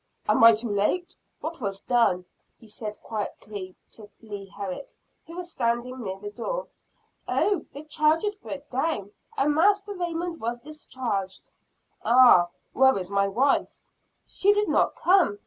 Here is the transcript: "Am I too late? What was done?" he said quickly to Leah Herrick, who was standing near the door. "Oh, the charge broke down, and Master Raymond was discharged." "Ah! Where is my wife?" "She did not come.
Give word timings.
"Am 0.27 0.43
I 0.43 0.53
too 0.53 0.69
late? 0.71 1.15
What 1.41 1.61
was 1.61 1.81
done?" 1.81 2.25
he 2.57 2.67
said 2.67 2.99
quickly 3.03 3.75
to 3.91 4.09
Leah 4.19 4.51
Herrick, 4.51 4.89
who 5.27 5.35
was 5.35 5.51
standing 5.51 6.01
near 6.01 6.17
the 6.17 6.31
door. 6.31 6.65
"Oh, 7.27 7.67
the 7.71 7.83
charge 7.83 8.25
broke 8.41 8.67
down, 8.71 9.11
and 9.37 9.53
Master 9.53 9.93
Raymond 9.93 10.41
was 10.41 10.59
discharged." 10.59 11.51
"Ah! 12.03 12.49
Where 12.73 12.97
is 12.97 13.11
my 13.11 13.27
wife?" 13.27 13.83
"She 14.25 14.51
did 14.53 14.69
not 14.69 14.95
come. 14.95 15.37